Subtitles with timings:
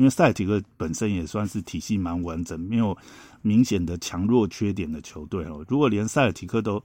[0.00, 2.96] 因为塞尔提克本身也算是体系蛮完整，没有
[3.42, 5.62] 明显的强弱缺点的球队哦。
[5.68, 6.82] 如果连塞尔提克都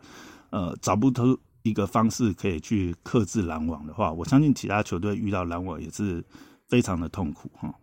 [0.50, 6.22] 呃找不出一个方式可以去克制篮网的话，我相信其他球队遇到篮网也是
[6.68, 7.74] 非常的痛苦哈。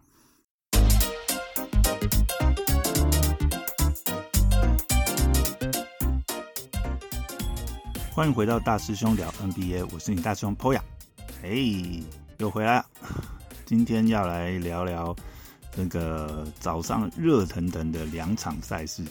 [8.14, 10.82] 欢迎回到大师兄聊 NBA，我是你大师兄 Poya，
[11.42, 12.04] 哎，
[12.36, 12.84] 又回来了。
[13.72, 15.16] 今天要来聊聊
[15.74, 19.02] 那个早上热腾腾的两场赛事。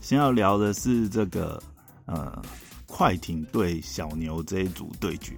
[0.00, 1.62] 先要聊的是这个
[2.06, 2.42] 呃
[2.86, 5.34] 快艇对小牛这一组对决，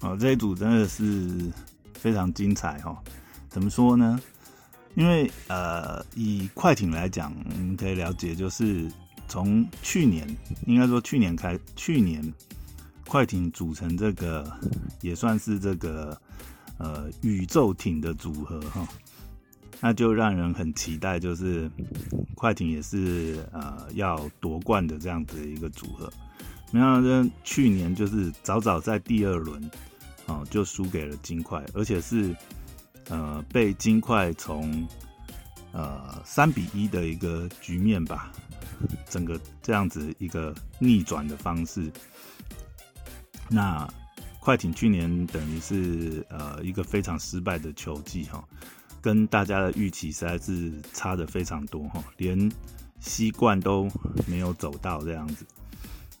[0.00, 1.50] 哦，这一组真的是
[1.94, 3.02] 非常精彩哈。
[3.48, 4.20] 怎么说呢？
[4.94, 8.92] 因为呃以快艇来讲，我们可以了解就是。
[9.28, 10.28] 从去年，
[10.66, 12.22] 应该说去年开，去年
[13.08, 14.46] 快艇组成这个
[15.00, 16.20] 也算是这个
[16.78, 18.86] 呃宇宙艇的组合哈，
[19.80, 21.70] 那就让人很期待，就是
[22.34, 26.12] 快艇也是呃要夺冠的这样子的一个组合。
[26.70, 29.70] 没想到去年就是早早在第二轮
[30.26, 32.34] 啊就输给了金块，而且是
[33.08, 34.86] 呃被金块从
[35.72, 38.32] 呃三比一的一个局面吧。
[39.08, 41.88] 整个这样子一个逆转的方式，
[43.48, 43.88] 那
[44.42, 48.42] 快艇去年等于是呃一个非常失败的球季哈，
[49.00, 52.50] 跟大家的预期实在是差的非常多哈，连
[52.98, 53.88] 西冠都
[54.26, 55.46] 没有走到这样子。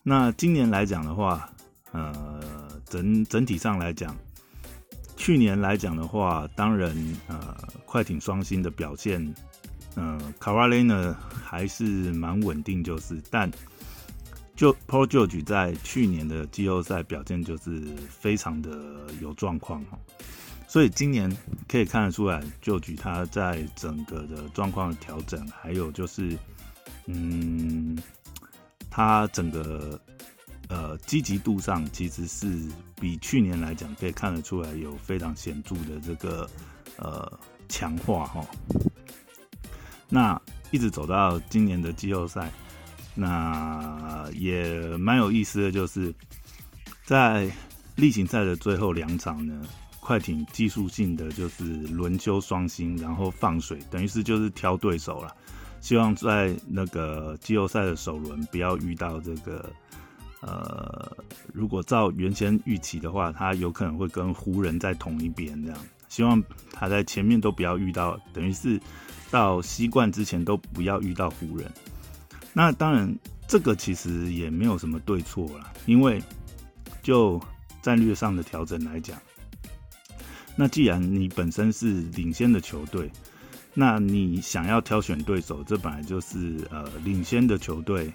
[0.04, 1.50] 那今年来讲的话，
[1.90, 2.40] 呃
[2.88, 4.16] 整整体上来讲，
[5.16, 9.34] 去年来讲的话，当然呃快艇双星的表现。
[9.94, 13.50] 嗯，卡瓦雷呢还是蛮稳定，就是，但
[14.62, 18.70] 就 Paul George 在去年的季后赛表现就是非常的
[19.20, 19.98] 有状况哈，
[20.68, 26.38] 所以今年可以看得出来，George 他在整个的状况的调整，还有就是，
[27.06, 27.98] 嗯，
[28.88, 30.00] 他整个
[30.68, 32.56] 呃积极度上其实是
[33.00, 36.48] 比去年来讲可以看得出来有非常显著的这个
[36.98, 37.36] 呃
[37.68, 38.46] 强化哈。
[40.08, 40.40] 那
[40.70, 42.48] 一直走到今年的季后赛，
[43.14, 46.14] 那也蛮有意思的，就是
[47.04, 47.50] 在
[47.96, 49.62] 例行赛的最后两场呢，
[50.00, 55.34] 快艇技术性的就是轮休双星，然后放水，等于是就是挑对手了，
[55.80, 59.70] 希望在那个季后赛的首轮不要遇到这个，
[60.40, 61.16] 呃，
[61.52, 66.42] 如果照原先预期的话，他有可能会跟湖人在同一边这样，希望
[66.72, 68.80] 他在前面都不要遇到，等于是。
[69.30, 71.66] 到西冠之前都不要遇到湖人，
[72.52, 73.14] 那当然
[73.48, 76.22] 这个其实也没有什么对错啦，因为
[77.02, 77.40] 就
[77.80, 79.18] 战略上的调整来讲，
[80.54, 83.10] 那既然你本身是领先的球队，
[83.74, 88.12] 那你想要挑选对手，这本来就是呃领先的球队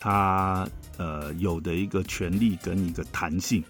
[0.00, 3.62] 他呃有的一个权利跟一个弹性，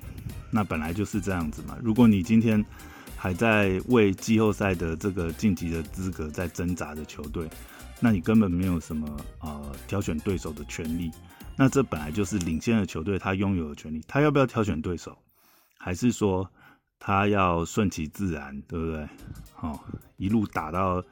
[0.50, 1.76] 那本来就是这样子嘛。
[1.82, 2.64] 如果你今天
[3.16, 7.48] 还在为季后赛的这个晋级的资格在挣扎的球队，
[8.00, 9.08] 那你根本没有什么
[9.40, 11.10] 呃挑选对手的权利。
[11.56, 15.16] 那这本来就是领先的球队他拥有的权利，他要不要挑选对手，
[15.78, 16.48] 还是说
[16.98, 19.08] 他要顺其自然，对不对？
[19.54, 19.84] 好，
[20.16, 21.02] 一路打到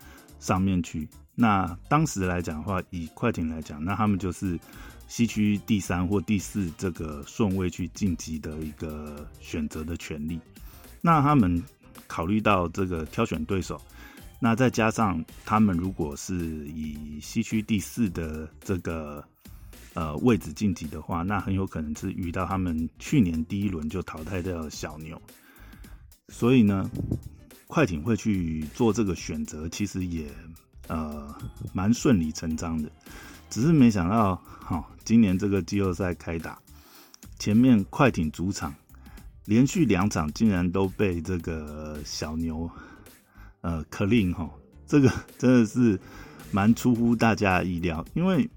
[0.40, 1.08] 上面去。
[1.34, 4.58] 那当时来讲的话，以快艇来讲，那他们就是
[5.08, 10.40] 西区第三或第四这个顺位去晋级的一个选择的权利。
[11.00, 11.62] 那他们。
[12.08, 13.80] 考虑到这个挑选对手，
[14.44, 16.34] 那再加上他们如果是
[16.66, 19.24] 以西区第四的这个
[19.94, 25.22] 呃位置晋级的话，那很有可能是遇到他们去年第一轮就淘汰掉小牛。
[26.28, 26.90] 所以呢，
[27.68, 30.26] 快艇会去做这个选择，其实也
[30.88, 31.32] 呃
[31.72, 32.90] 蛮顺理成章的。
[33.48, 36.58] 只是没想到，哈，今年这个季后赛开打，
[37.38, 38.74] 前面快艇主场。
[39.44, 42.68] 连续两场竟然都被这个小牛，
[43.62, 44.48] 呃，clean 哈，
[44.86, 45.98] 这个 真的是
[46.52, 48.04] 蛮出乎大家意料。
[48.14, 48.48] 因为，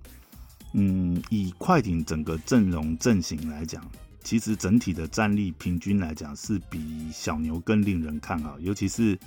[0.74, 3.84] 嗯，以快艇整个阵容阵型来讲，
[4.24, 8.60] 其实整体的战力平均来讲是比小牛更令人看好。
[8.60, 9.18] 尤其是，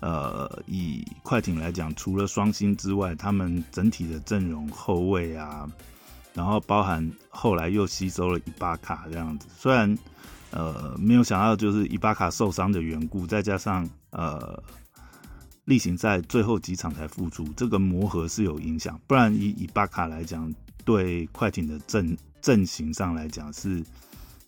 [0.00, 5.68] 呃，以快艇来讲，除了双星之外，他们整体的阵容后卫啊，
[6.32, 9.98] 然后包含后来又吸收了伊巴卡这样子，虽然。
[10.50, 14.62] 呃，没有想到就是伊巴卡受伤的缘故，再加上呃
[15.64, 19.00] 例行赛最后几场才复出，这个磨合是有影响。
[19.06, 20.52] 不然以伊巴卡来讲，
[20.84, 23.82] 对快艇的阵阵型上来讲是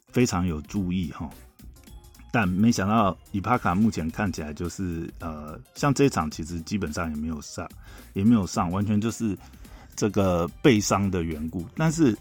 [0.08, 1.30] 非常有注意哈。
[2.32, 7.66] 但没想到伊帕卡目前看起来就是呃，像这一场其实基本上也没有上，
[8.12, 9.38] 也没有上，完全就是
[9.94, 11.64] 这个背伤的缘故。
[11.74, 12.14] 但是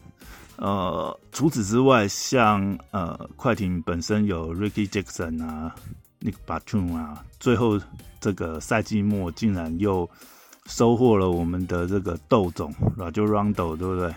[0.56, 5.76] 呃，除此之外，像呃快艇本身有 Ricky Jackson 啊
[6.26, 7.80] ，Nick Batum 啊，最后
[8.20, 10.10] 这个赛季末竟然又
[10.66, 14.12] 收获了我们的这个豆总 r a j o Rondo，对不对？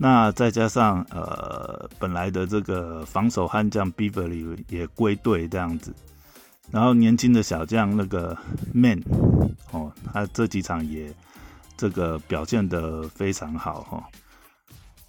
[0.00, 5.92] 那再加上呃本来的这个防守悍将 Beverly 也归队这样子，
[6.70, 8.38] 然后年轻的小将那个
[8.72, 9.02] Man
[9.72, 11.12] 哦，他这几场也
[11.76, 14.08] 这个表现的非常好哈。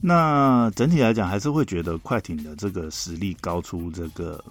[0.01, 4.43] 那整体来讲，还是会觉得快艇的这个实力高出这个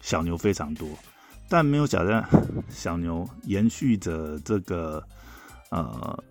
[0.00, 0.88] 小牛非常多，
[1.48, 2.24] 但没有想到
[2.68, 5.02] 小牛延续着这个
[5.70, 6.22] 呃。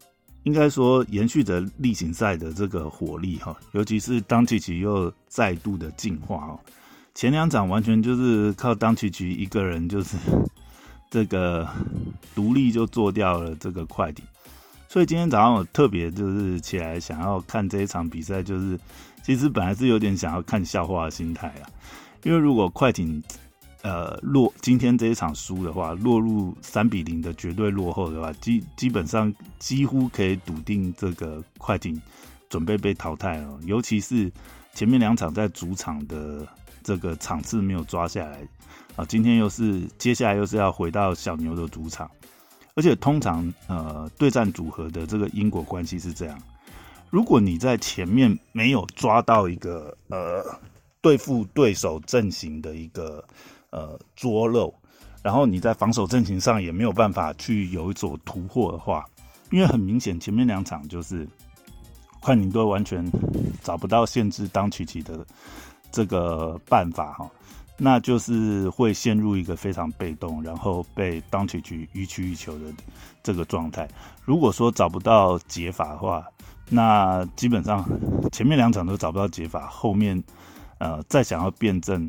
[0.45, 6.60] 应该说延续着例行赛的这个火力哈，尤其是当奇奇又再度的进化哦。
[7.15, 10.18] 前两场完全就是靠当奇奇一个人就是
[11.10, 11.66] 这个
[12.36, 14.25] 独立就做掉了这个快艇，
[14.89, 18.77] 所以今天早上我特别就是起来想要看这一场比赛，就是
[19.24, 21.63] 其实本来是有点想要看笑话的心态啊，
[22.24, 23.24] 因为如果快艇。
[23.83, 32.01] 呃，落今天这一场输的话，落入三比零的绝对落后的话，基基本上几乎可以笃定这个快艇
[32.50, 33.59] 准备被淘汰了。
[33.65, 34.31] 尤其是
[34.74, 36.47] 前面两场在主场的
[36.81, 38.47] 这个场次没有抓下来
[38.95, 42.09] 啊，今天又是接下来又是要回到小牛的主场，
[42.75, 46.41] 而且通常呃对战组合的这个因果关系是这样：
[47.09, 50.41] 如果你在前面没有抓到一个呃
[51.01, 53.21] 对付对手阵型的一个。
[53.74, 54.72] 呃，捉漏，
[55.24, 59.04] 然后你在防守阵型上也没有办法去有一所突破的话，
[59.50, 61.28] 因为很明显前面两场就是
[62.22, 63.04] 快艇队完全
[63.64, 65.25] 找不到限制当曲奇的
[65.92, 67.28] 这个办法哈，
[67.75, 72.66] 那就是会陷入一个非常被动，然后被当曲奇予取予求的
[73.24, 73.90] 这个状态。
[74.24, 76.24] 如果说找不到解法的话，
[76.69, 77.84] 那基本上
[78.31, 80.24] 前面两场都找不到解法，后面
[80.78, 82.08] 呃再想要辩证。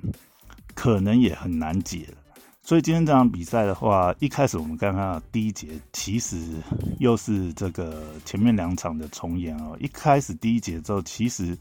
[0.75, 2.19] 可能也很难解了，
[2.63, 6.37] 所以今天这场比赛的话，一开始我们刚刚第一节其实
[6.99, 9.77] 又是这个前面两场的重演哦。
[9.81, 11.57] 一开始第一节之后，其实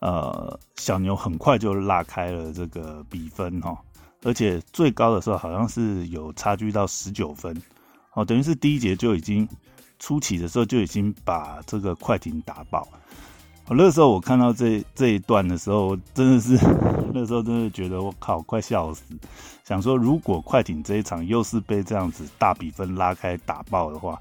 [0.00, 3.76] 呃小牛很快就拉开了这个比分哈，
[4.22, 7.54] 而且最高的时候好像是有差距到十九分
[8.14, 9.48] 哦，等于是第一节就已经
[9.98, 12.86] 初期的时候就已经把这个快艇打爆。
[13.68, 16.56] 我那时候我看到这这一段的时候，真的是
[17.18, 19.02] 那时候真的觉得我靠，快笑死！
[19.64, 24.20] 想说如果快艇这一场又是被这样子大比分拉开打爆的话，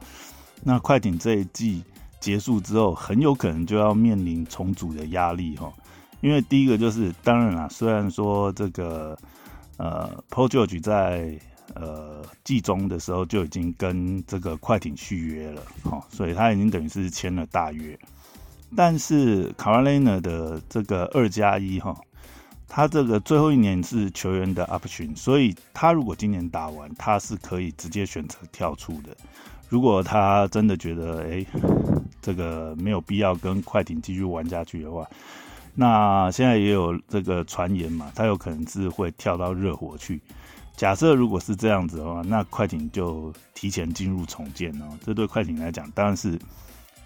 [0.64, 1.84] 那快艇这一季
[2.22, 5.70] 结束之后，很有可能就要面临重组的压力哈。
[6.22, 9.18] 因为第一个就是，当然啦，虽然说这个
[9.76, 11.38] 呃 p o George 在
[11.74, 18.00] 呃季中的时候就已经跟这个快艇续约了哈，所以他已经等于是签了大约。
[18.76, 21.96] 但是卡瓦雷纳的这个二加一哈，
[22.68, 29.16] 他这个最后一年是球员的 option，所以他如果今年打完，他是可以直接选择跳出的。
[29.70, 31.46] 如果他真的觉得哎，
[32.22, 35.08] 这个没有必要跟快艇继续玩下去的话，
[35.74, 40.22] 那现在也有这个传言嘛，他有可能是会跳到热火去。
[40.76, 44.86] 假设如果是这样子的话，那快艇就提前进入重建哦。
[45.06, 46.40] 这对快艇来讲，当然是。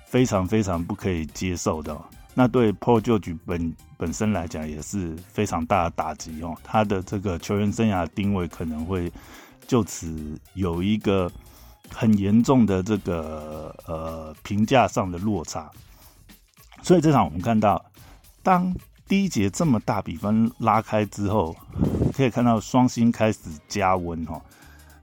[0.06, 1.96] 非常非常不可以接受的，
[2.40, 6.56] 那对 Paul George 本本身来讲也是非常大的打击哦。
[6.64, 9.12] 他的这个球员生涯定位可能会
[9.68, 11.30] 就此有一个
[11.94, 15.70] 很严重的这个呃评价上的落差。
[16.82, 17.84] 所以这场我们看到，
[18.42, 18.74] 当
[19.06, 21.54] 第一节这么大比分拉开之后，
[22.16, 24.42] 可以看到双星开始加温哈。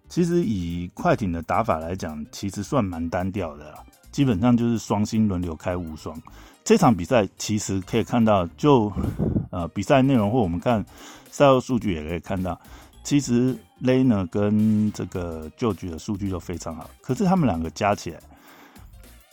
[0.09, 3.79] 其实以快艇的打法来讲，其实算蛮单调的。
[4.11, 6.19] 基本上就是双星轮流开无双。
[6.67, 8.93] 这场比赛其实可以看到，就
[9.53, 10.85] 呃比赛内容或我们看
[11.31, 12.61] 赛后数据也可以看到，
[13.05, 16.91] 其实雷呢跟这个旧局的数据都非常好。
[17.01, 18.19] 可是他们两个加起来，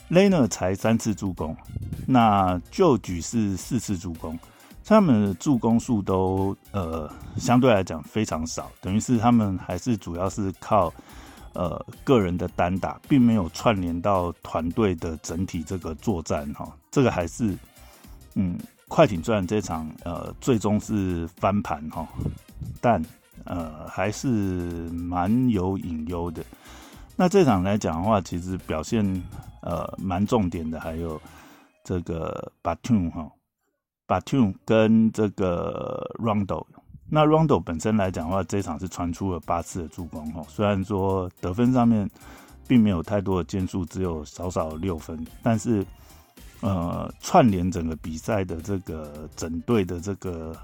[0.10, 1.58] 雷呢才三次助攻，
[2.06, 4.38] 那旧局是四次助攻，
[4.86, 10.94] 他们的助攻数都呃相对来讲非常少，等于是他们还是主要是靠。
[11.54, 17.56] 呃，个人的单打并没有串联到团队的整体这个作战哈，这个还是
[18.34, 18.58] 嗯，
[18.88, 22.08] 快艇虽然这场呃最终是翻盘哈，
[22.82, 23.00] 但
[23.44, 24.28] 呃还是
[24.90, 26.44] 蛮有隐忧的。
[27.16, 29.06] 那这场来讲的话，其实表现
[29.62, 31.22] 呃蛮重点的，还有
[31.84, 33.32] 这个 Batum 哈
[34.08, 36.66] ，Batum 跟这个 Rondo。
[37.16, 42.10] 那 Rondo 本身来讲的话，这场是传出了八次的助攻哦，虽然说得分上面
[42.68, 45.86] 并没有太多的建树，只有少少六分，但是
[46.62, 50.56] 呃串联整个比赛的这个整队的这个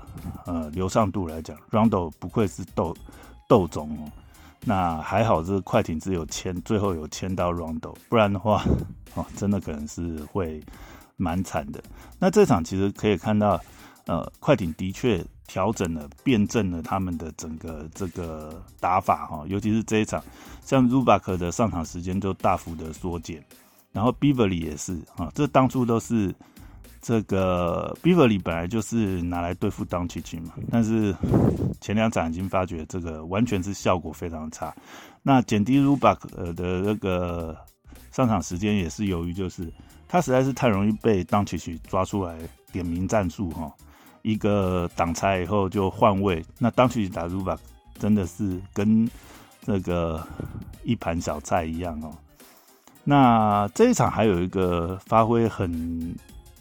[0.48, 2.98] 呃流畅度来讲，Rondo 不愧是斗
[3.48, 4.12] 斗总哦。
[4.66, 8.64] 那还好，这个快艇只有签，最后有签到 Rondo，不然的话，
[9.14, 10.60] 哦，真的可能是会
[11.16, 11.80] 蛮惨的。
[12.18, 13.62] 那这场其实可以看到，
[14.08, 20.24] 呃，快艇的确调整了、辩证了他们的整个这个打法哈，尤其是这一场，
[20.64, 23.44] 像 Rubak 的上场时间就大幅的缩减，
[23.92, 26.34] 然后 Beverly 也是啊，这当初都是。
[27.02, 31.16] 这个 Beverly 本来就是拿来对付 d o n c i c 嘛，但是
[31.80, 34.76] 前两场已经发觉这个完全是效果非常差。
[35.24, 37.56] 那减低 Rubak 的那个
[38.12, 39.72] 上场时间也是由于就是
[40.10, 42.38] 他实在是太容易被 d o n c i 抓出来
[42.70, 43.72] 点名战术哈，
[44.22, 47.58] 一个挡拆以后就换位，那 d o n c i 打卢卡
[47.98, 49.10] 真的是跟
[49.62, 50.26] 这个
[50.84, 52.12] 一盘小菜一样哦。
[53.04, 56.16] 那这一场还有一个发挥很。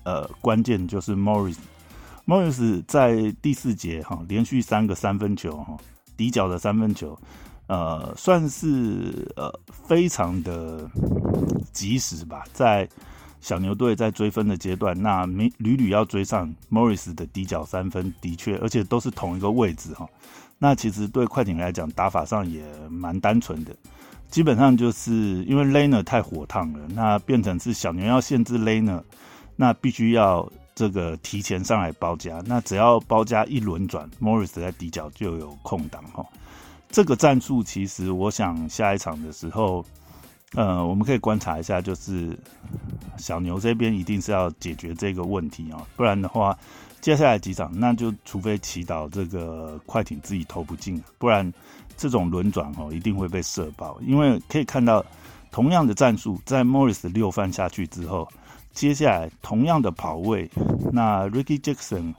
[0.05, 5.77] 呃，关键就是 Morris，Morris 在第四节哈连续三个三分球哈
[6.17, 7.19] 底角的三分球，
[7.67, 9.53] 呃，算是呃
[9.87, 10.91] 非常的
[11.75, 12.43] 及时吧。
[12.55, 12.89] 在
[13.41, 20.09] 小牛队在追分的阶段，那屡屡屡要追上 Morris 的底角三分，的确，而且都是同一个位置哈。
[20.59, 23.75] 那其实对快艇来讲，打法上也蛮单纯的，
[24.29, 25.13] 基本上就是
[25.45, 29.03] 因为 Lane 太火烫了，那变成是小牛要限制 Lane，。
[29.61, 36.25] 那必须要这个提前上来包夹，那只要包夹一轮转，Morris 在底角就有空档哈。
[36.89, 39.85] 这个战术其实我想下一场的时候，
[40.55, 42.39] 呃，我们可以观察一下，就是
[43.17, 46.59] 小牛这边一定是要解决这个问题啊，不然的话，
[47.01, 51.53] 接下来几场那就除非祈祷这个快艇自己投不进，不然
[51.97, 55.05] 这种轮转哦一定会被射爆，因为可以看到
[55.51, 58.29] 同样的战术在 Morris 六犯下去之后。
[58.75, 60.49] 接下来同样的跑位，
[60.93, 62.15] 那 Ricky Jackson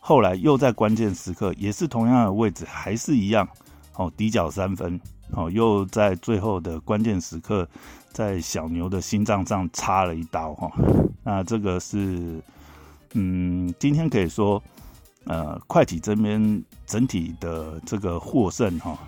[0.00, 3.48] 后来又在关键时刻也是同样的位置，还是一样
[3.94, 5.00] 哦，底角三分
[5.32, 7.68] 哦，又在最后的关键时刻
[8.12, 10.70] 在小牛的心脏上插了一刀哈。
[11.22, 12.40] 那这个是
[13.14, 14.62] 嗯，今天可以说
[15.24, 18.98] 呃，快艇这边整体的这个获胜哈，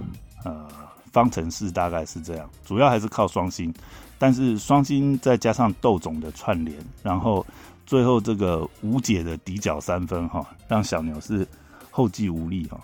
[0.45, 0.69] 呃，
[1.11, 3.73] 方程式大概是这样，主要还是靠双星。
[4.19, 7.45] 但是双星再加上豆总的串联，然后
[7.85, 11.45] 最后这个无解的底角三分哈，让小牛是
[11.91, 12.79] 后继无力哈。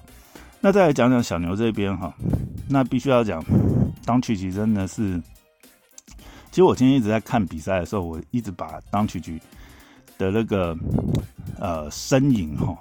[0.60, 2.12] 那再来讲讲小牛这边哈，
[2.68, 3.44] 那必须要讲
[4.04, 5.20] 当曲奇真的是，
[6.50, 9.40] 其实我今天一直在看比赛的时候，我一直把当曲奇
[10.18, 10.76] 的那个
[11.58, 12.76] 呃身影哈，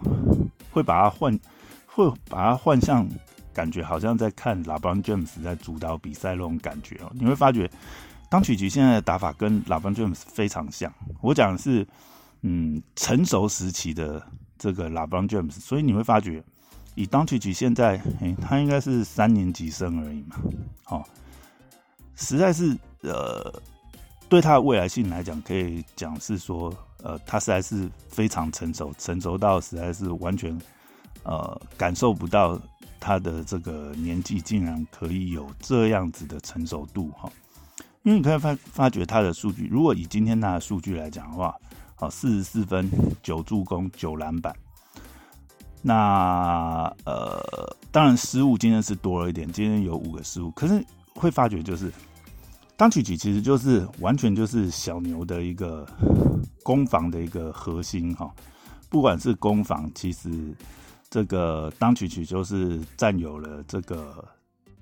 [0.71, 1.39] 会把它换，
[1.85, 3.07] 会把它换向
[3.53, 7.69] 感觉好像在看拉邦詹姆斯在主导比赛那种感觉哦，你会发觉。
[8.29, 11.87] 当曲奇现在的打法跟拉邦 James 非常像，我讲的是，
[12.41, 14.21] 嗯，成熟时期的
[14.57, 16.43] 这个拉邦 James，所以你会发觉，
[16.97, 20.35] 以当曲局现在，哎，他应该是三年级生而已嘛，
[20.83, 21.07] 好，
[22.15, 23.53] 实在是，呃，
[24.27, 26.73] 对他的未来性来讲，可以讲是说，
[27.03, 30.59] 呃，他实在是非常成熟，成熟到实在是完全，
[31.21, 32.59] 呃，感受不到
[32.99, 37.29] 他的这个年纪竟然可以有这样子的成熟度，哈。
[38.01, 41.55] 因为你可以发发觉他的数据，如果以今天他的数据来讲的话，
[41.93, 42.89] 好，四十四分、
[43.21, 44.55] 九助攻、九篮板。
[45.87, 47.41] 那呃，
[47.93, 50.51] 当然失误今天是多了一点，今天有五个失误。
[50.51, 50.83] 可是
[51.15, 51.89] 会发觉就是，
[52.75, 55.87] 当曲曲其实就是完全就是小牛的一个
[56.61, 58.29] 攻防的一个核心哈。
[58.89, 60.53] 不管是攻防，其实
[61.09, 64.27] 这个当曲曲就是占有了这个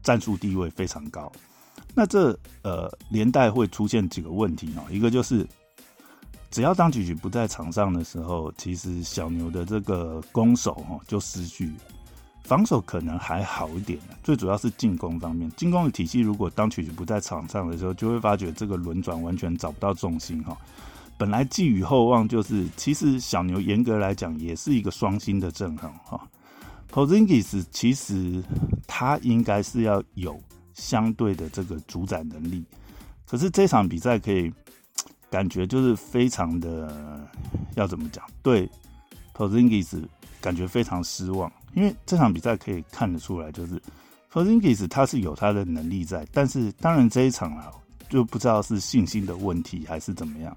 [0.01, 1.31] 战术地位非常高。
[1.93, 5.45] 那这呃连带会出现几个问题哦，一个就是
[6.55, 11.69] 只要当曲曲不在场上的时候，其实小牛的这个攻守哈就失去，
[12.45, 20.57] 防守可能还好一点最主要是进攻方面，进攻的体系如果当曲曲不在场上的时候，就会发觉这个轮转完全找不到重心哈。
[21.17, 26.25] 本来寄予厚望就是，其实小牛严格来讲也是一个双星的阵容哈
[26.87, 28.41] p o z i n g i s 其实
[28.87, 30.39] 他应该是要有。
[30.73, 32.61] 相对的这个主宰能力，
[33.25, 34.51] 可是这场比赛可以
[35.35, 37.27] 感觉就是非常的
[37.75, 38.23] 要怎么讲？
[38.41, 38.65] 对
[39.33, 40.01] p o z i n g i s
[40.39, 43.73] 感觉非常失望，因为这场比赛可以看得出来，就是
[44.31, 47.69] p o z i n g i s 他是有他的能力在，但是当然这一场啊，
[48.07, 50.55] 就不知道是信心的问题还是怎么样，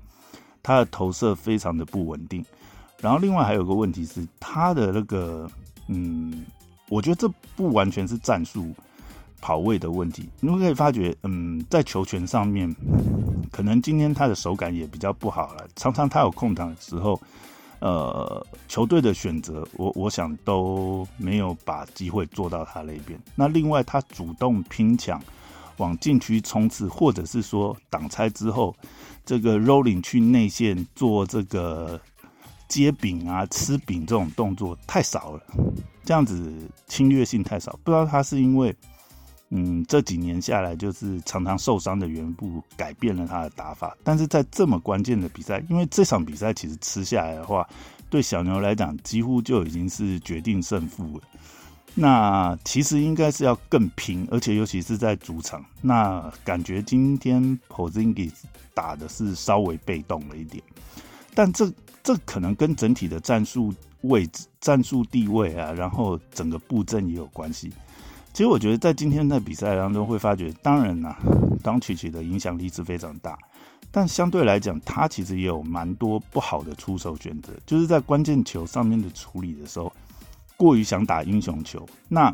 [0.62, 2.44] 他的投射非常的不稳定。
[3.00, 5.50] 然后另外还有个问题是他的那个
[5.88, 6.46] 嗯
[6.88, 8.72] 我觉得这不完全是战术
[9.40, 12.74] 跑位的问题，你会可以发觉，嗯，在球权上面，
[13.50, 17.20] 可能今天他的手感也比较不好了，常常他有空档的时候。
[17.80, 23.16] 呃，球队的选择，我我想都没有把机会做到他那边。
[23.36, 25.22] 那另外，他主动拼抢
[25.76, 28.74] 往禁区冲刺，或者是说挡拆之后，
[29.24, 32.00] 这个 rolling 去内线做这个
[32.66, 35.42] 接饼啊、吃饼这种动作太少了，
[36.04, 36.52] 这样子
[36.88, 37.78] 侵略性太少。
[37.84, 38.74] 不知道他是因为。
[39.50, 43.96] 嗯，这几年下来，就是常常受伤的缘故，改变了他的打法。
[44.04, 47.66] 但是在这么关键的比赛，因为这场比赛其实吃下来的话，
[48.10, 51.22] 对小牛来讲，几乎就已经是决定胜负了。
[51.94, 55.64] 那其实应该是要更拼，而且尤其是在主场。
[55.80, 58.32] 那感觉今天 p o z i n g i
[58.74, 60.62] 打的是稍微被动了一点，
[61.34, 67.72] 但这这可能跟整体的战术位置、战术地位啊，然后整个布阵也有关系。
[68.32, 71.18] 其实我觉得在今天的比赛当中会发觉，当然啦，
[71.62, 73.36] 当曲奇的影响力是非常大，
[73.90, 79.92] 但相对来讲，他其实也有蛮多不好的出手选择，就是在关键球上面的处理的时候，
[80.56, 81.84] 过于想打英雄球。
[82.08, 82.30] 那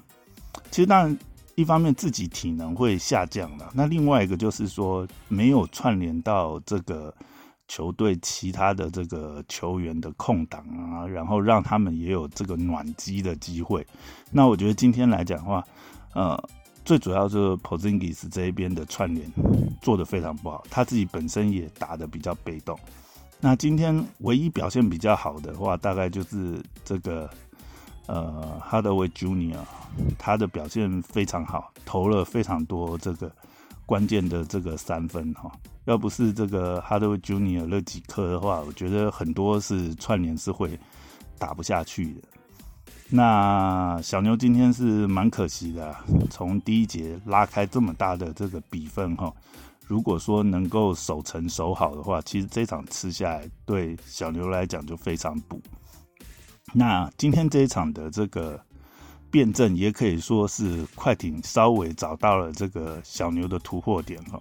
[0.71, 1.19] 其实当然
[1.55, 7.15] 一方面自己体能会下降了，那另外一个就是说没有串联到这个
[7.67, 13.87] 球队其他的这个球员的空档啊，然后让他们也有这个暖机的机会。
[14.31, 15.65] 那我觉得今天来讲的话，
[16.15, 16.43] 呃，
[16.85, 19.27] 最主要就是 p o z i n g i s 这一边的串联
[19.81, 22.79] 做的非常不好，他自己本身也打的比较被动。
[23.41, 27.29] 那今天唯一表现比较好的话，大概就是这个
[28.07, 29.59] 呃 Hardaway Junior，
[30.19, 33.31] 他的表现非常好，投了非常多这个
[33.87, 35.51] 关键的这个三分哈。
[35.85, 40.79] 要不是这个 Hardaway Junior 那几颗的话，我觉得很多是串联是会
[41.39, 42.23] 打不下去的。
[43.11, 45.95] 那小牛今天是蛮可惜的，
[46.31, 49.31] 从第一节拉开这么大的这个比分哈，
[49.87, 55.61] 如果说能够守成守好的话，其实这场吃下来对小牛来讲就非常补。
[56.73, 58.59] 那今天这一场的这个
[59.35, 64.41] 辩证也可以说是快艇稍微找到了这个小牛的突破点哈，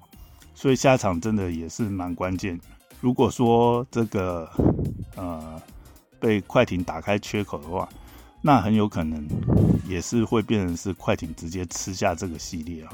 [0.53, 2.59] 所以下场真的也是蛮关键。
[3.01, 4.47] 如果说这个
[5.15, 5.59] 呃
[6.19, 7.89] 被快艇打开缺口的话，
[8.39, 9.27] 那很有可能
[9.87, 12.93] 也是会变成是快艇直接吃下这个系列啊，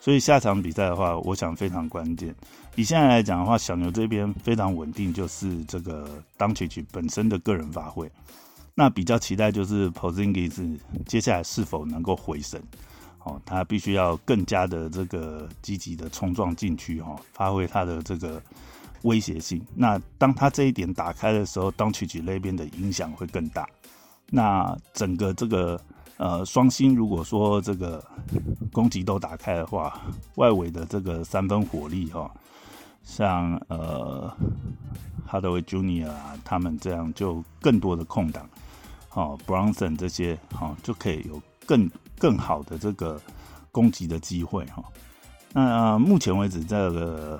[0.00, 2.32] 所以下场比赛的话，我想非常关键。
[2.76, 8.08] 以现在来讲的话，小牛这边非常稳定，就是这个当曲曲本身的个人发挥。
[8.74, 12.62] 那比较期待就是 Posingis 接下来是否能够回神，
[13.24, 18.42] 哦，他必须要更加的这个积极的冲撞禁区哈，发挥他的这个
[19.02, 19.60] 威胁性。
[19.74, 23.68] 那当他这一点打开的时候，当曲曲那边的影响会更大。
[24.30, 25.78] 那整个这个
[26.16, 28.02] 呃双星，如果说这个
[28.72, 30.00] 攻击都打开的话，
[30.36, 32.32] 外围的这个三分火力哈，
[33.02, 34.34] 像呃
[35.26, 38.48] 哈德威 Junior 啊，他们这样就更多的空档，
[39.14, 43.20] 好 Bronson 这些好就可以有更更好的这个
[43.70, 44.82] 攻击的机会哈。
[45.52, 47.38] 那目前为止这个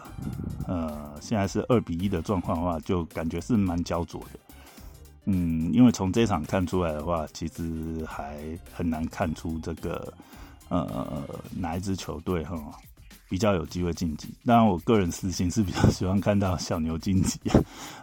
[0.69, 4.39] 呃现在是二比一的状况的话，就感觉是蛮焦灼的。
[5.25, 8.37] 嗯，因为从这场看出来的话，其实还
[8.75, 10.13] 很难看出这个
[10.69, 11.23] 呃
[11.57, 12.55] 哪一支球队哈
[13.33, 14.29] 比较有机会晋级。
[14.45, 17.41] 当然，我个人私心是比较喜欢看到小牛晋级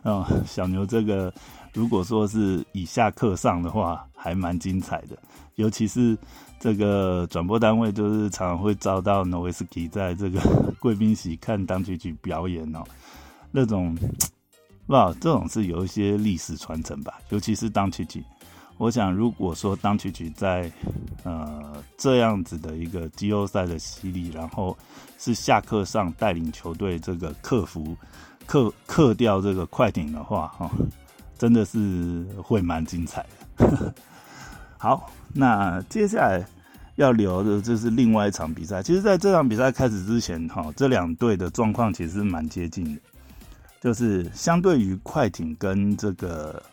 [0.02, 0.28] 啊。
[0.44, 1.32] 小牛这个
[1.72, 5.15] 如果说是以下课上的话，还蛮精彩的。
[5.54, 6.18] 尤其是
[6.60, 10.42] 这个转播单位，就是常常会遭到 Noisky 在这个
[10.82, 12.84] 贵宾席看当曲曲表演哦，
[13.52, 13.96] 那种。
[14.89, 18.24] 哇，这种是有一些历史传承吧，尤其是当曲曲。
[18.80, 20.72] 我想，如果说当曲曲在
[21.24, 24.76] 呃这样子的一个季后赛的洗礼，然后
[25.18, 27.94] 是下课上带领球队这个克服
[28.46, 30.72] 克克掉这个快艇的话，哈，
[31.38, 33.26] 真的是会蛮精彩
[33.58, 33.94] 的。
[34.80, 36.42] 好，那接下来
[36.96, 38.82] 要聊的就是另外一场比赛。
[38.82, 43.02] 其实，在这场比赛开始之前，哈，这两队的状况其实蛮接近的。
[43.82, 46.63] 就是相对于快艇跟这个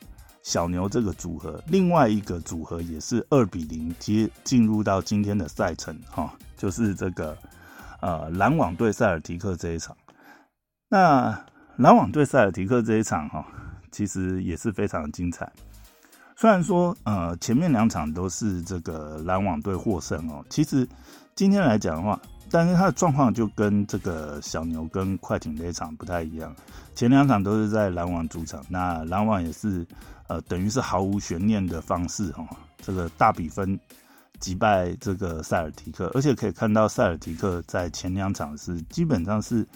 [0.46, 7.36] 小牛这个组合，另外一个组合也是二比零接进入到今天的赛程哈，就是这个
[8.00, 9.96] 呃篮网对塞尔提克这一场。
[10.88, 11.36] 那
[11.78, 13.44] 篮网对塞尔提克这一场哈，
[13.90, 15.50] 其实也是非常精彩。
[16.36, 20.88] 虽然说呃前面两场都是这个篮网队获胜哦，其实
[21.34, 22.16] 今天来讲的话。
[22.48, 26.54] 但是他的状况就跟这个小牛跟快艇那场不太一样，
[26.94, 29.84] 前两场都是在篮网主场，那篮网也是
[30.28, 32.44] 呃等于是毫无悬念的方式哈，
[32.78, 33.78] 这个大比分
[34.38, 39.66] 击败这个塞尔提克，而且可以看到塞尔提克在前两场是基本上是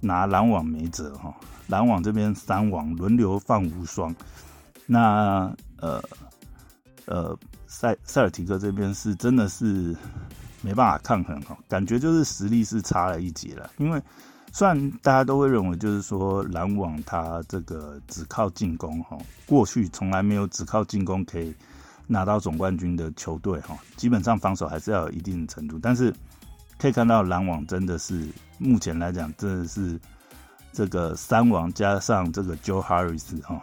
[0.00, 1.34] 拿篮网没辙哈，
[1.68, 4.14] 篮网这边三网轮流放无双，
[4.86, 6.02] 那呃
[7.06, 9.94] 呃塞塞尔提克这边是真的是
[10.62, 14.02] 没办法抗衡哈，感觉就是实力是差了一截了，因为
[14.52, 21.54] 虽然大家都会认为就是说篮网他这个只靠进攻哈，过去从来没有只靠进攻可以。
[22.12, 26.12] 拿到总冠军的球队哈，基本上防守还是要有一定的程度，但是
[26.76, 28.26] 可以看到篮网真的是
[28.58, 29.96] 目前来讲真的是
[30.72, 33.62] 这个三王加上这个 Joe Harris 哈，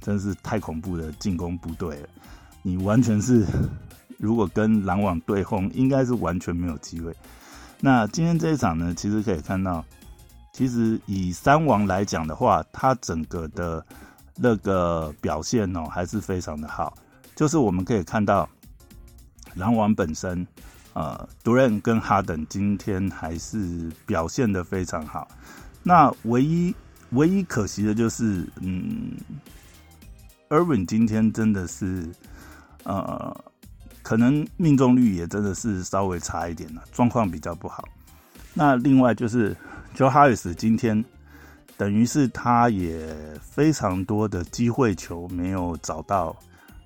[0.00, 2.08] 真是太恐怖的进攻部队了。
[2.62, 3.44] 你完全是
[4.16, 7.14] 如果跟篮网对轰，应该是完全没有机会。
[7.78, 9.84] 那今天这一场呢，其实可以看到，
[10.52, 13.84] 其实以三王来讲的话，他整个的
[14.36, 16.94] 那个表现哦，还是非常的好。
[17.34, 18.46] 就是我们可以看到，
[19.54, 20.46] 篮网本身，
[20.92, 25.26] 呃，杜兰跟哈登今天还是表现的非常好。
[25.82, 26.74] 那唯一
[27.12, 29.16] 唯一可惜的就是，嗯
[30.50, 32.06] ，Irvin 今天真的是，
[32.84, 33.34] 呃，
[34.02, 37.88] 可能命中率也真的是稍微差一点了，状况比较不好。
[38.52, 39.56] 那另外就是
[39.94, 41.04] Joe Harris 今天，
[41.76, 46.36] 等于是他也非常多的机会球没有找到。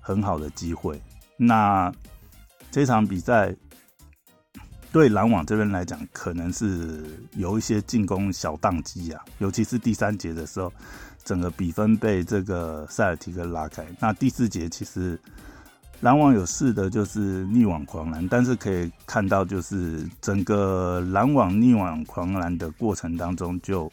[0.07, 1.03] 很好的机会。
[1.37, 1.93] 那
[2.71, 3.53] 这场比赛
[4.93, 10.73] 对篮网这边来讲，可能是有一些进攻小宕机啊，尤其是第三节的时候，
[11.25, 13.85] 整个比分被这个塞尔提克拉开。
[13.99, 15.21] 那第四节其实
[16.01, 23.91] 篮网有试的就是逆网狂澜，但是可以看到，就是整个篮网逆网狂澜的过程当中，就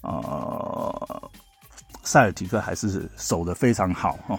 [0.00, 1.30] 呃
[2.02, 4.38] 塞尔提克还是守的非常好哈。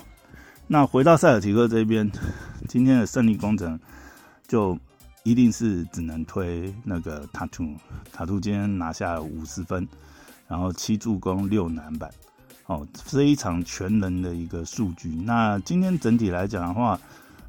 [0.66, 2.12] 那回到塞尔提克这边，
[2.68, 3.80] 今天的胜利工程
[4.48, 4.78] 就
[5.24, 7.74] 一定是只能推那个塔图。
[8.12, 9.88] 塔图今天拿下五十分，
[10.48, 12.10] 然后七助攻六篮板，
[12.68, 15.10] 哦，非常全能的一个数据。
[15.10, 16.98] 那今天整体来讲的话，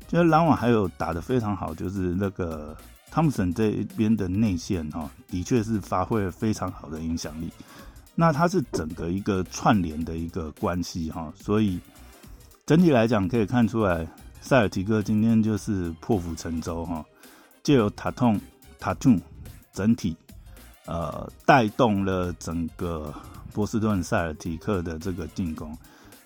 [0.08, 2.76] 觉得篮网还有打得非常好，就是那个
[3.10, 7.52] 汤姆森这边的内线哈，的确是发挥了非常好的影响力。
[8.14, 11.78] 那它是整个一个串联的一个关系哈，所以。
[12.66, 14.06] 整体来讲，可以看出来，
[14.42, 17.02] 塞尔提克今天就是破釜沉舟哈，
[17.62, 18.38] 借由塔痛
[18.78, 19.18] 塔痛
[19.72, 20.14] 整体
[20.84, 23.10] 呃带动了整个
[23.52, 25.76] 波士顿塞尔提克的这个进攻，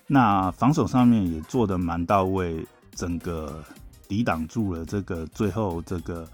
[0.07, 3.63] 那防守上面也做的蛮到位，整个
[4.07, 6.27] 抵挡住了这个最后这个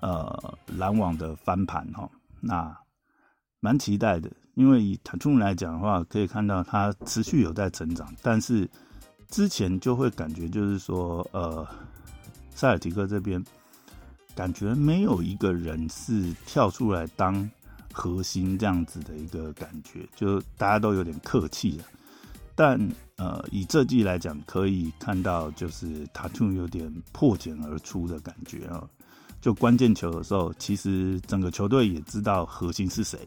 [0.00, 2.08] 呃篮网的翻盘哈，
[2.40, 2.76] 那
[3.60, 8.68] 蛮期待的，因为以塔图来讲的话，可以看到他持续有在成长，但是。
[9.28, 11.66] 之前就会感觉就是说，呃，
[12.54, 13.44] 塞尔提克这边
[14.36, 17.34] 感觉没有一个人是跳出来当
[17.96, 21.84] 核心这样子的一个感觉，就大家都有点客气了。
[22.54, 22.78] 但
[23.16, 28.86] 呃，以这季来讲，可以看到就是塔图有点破茧而出的感觉啊。
[29.40, 33.18] 就关键球的时候，其实整个球队也知道核心是谁，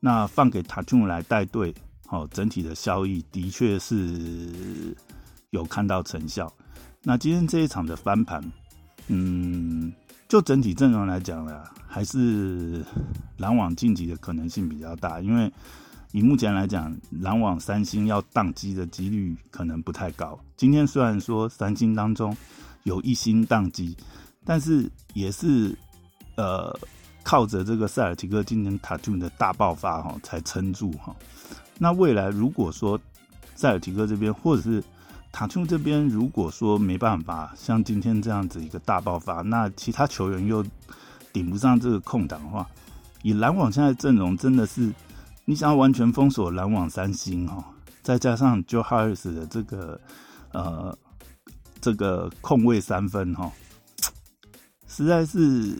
[0.00, 1.74] 那放给塔图来带队，
[2.06, 4.94] 好，整体的效益的确是。
[5.50, 6.52] 有看到成效，
[7.04, 8.42] 那今天这一场的翻盘，
[9.06, 9.92] 嗯，
[10.26, 11.62] 就整体阵容来讲呢，
[11.94, 12.84] 还是
[13.36, 15.48] 篮网晋级的可能性比较大，因为
[16.10, 20.36] 以目前来讲，篮网三星要宕机的几率可能不太高。
[20.56, 22.36] 今天虽然说三星当中
[22.82, 23.96] 有一星宕机，
[24.44, 25.72] 但是也是
[26.34, 26.76] 呃
[27.22, 31.14] 靠着这个塞尔提克今天塔图的大爆发哈才撑住哈。
[31.78, 32.98] 那未来如果说
[33.54, 34.82] 塞尔提克这边或者是
[35.30, 40.66] 塔图这边如果说没办法像今天这样子一个大爆发，那其他球员又
[41.34, 42.66] 顶不上这个空档的话，
[43.22, 44.90] 以篮网现在阵容真的是，
[45.44, 47.62] 你想要完全封锁篮网三星哈，
[48.02, 50.00] 再加上 Joe Harris 的这个
[50.52, 50.96] 呃
[51.80, 53.52] 这个控位三分哈，
[54.86, 55.76] 实在是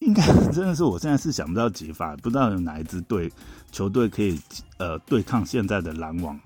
[0.00, 3.32] 应该 真的是我现在是想不到解法，不知道有哪一支队
[3.70, 4.38] 球队可以
[4.78, 6.38] 呃对抗现在的篮网。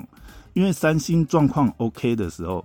[0.52, 2.64] 因为三星状况 OK 的时候，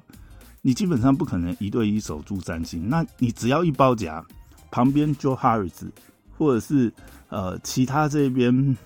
[0.61, 2.87] 你基本上不可能一对一守住三星。
[2.87, 4.23] 那你只要一包夹，
[4.71, 5.89] 旁边 Joe Harris
[6.37, 6.91] 或者是
[7.29, 8.77] 呃其他这边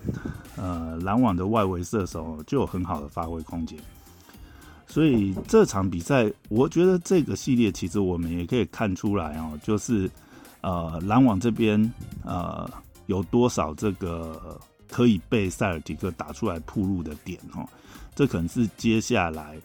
[0.56, 3.78] 呃篮网的外围射手就有很好的发挥空间。
[4.86, 10.08] 所以这场比赛，我觉得这个系列其实我们也可以看出来哦，就是
[10.60, 11.92] 呃篮网这边
[12.24, 12.70] 呃
[13.06, 17.68] 有多少这个可以被塞尔提克打出来铺路的点哦。
[18.14, 19.56] 这可能是接下来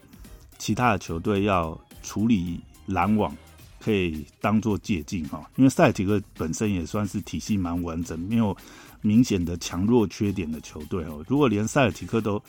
[0.57, 3.35] 其他的球队要处理篮网
[3.79, 8.55] 可以当做借鉴哈，因为塞尔提克本身也算是体系蛮完整，没有
[9.01, 11.23] 明显的强弱缺点的球队哦。
[11.27, 12.41] 如果连塞尔提克都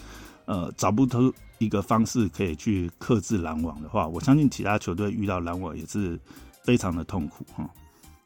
[0.44, 6.18] 呃找不出一个方式可以去克制篮网的话，我相信其他球队遇到篮网也是
[6.64, 7.68] 非常的痛苦哈。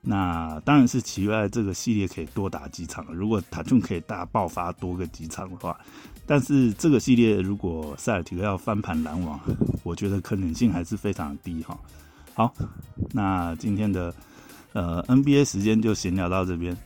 [0.06, 5.78] 那当然是期待这个系列可以多打几场，如果塔顿可以大爆发多个几场的话，
[6.26, 9.40] 但是这个系列如果塞尔提克要翻盘篮网，
[9.82, 11.78] 我觉得可能性还是非常低哈。
[12.34, 12.52] 好，
[13.12, 14.12] 那今天的
[14.72, 16.76] 呃 NBA 时间就闲聊到这边。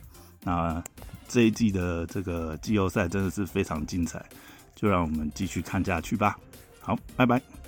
[0.43, 0.81] 那
[1.27, 4.23] 这一季的这个季后赛真的是非常精彩，
[4.75, 6.37] 就让我们继续看下去吧。
[6.79, 7.58] 好，拜拜。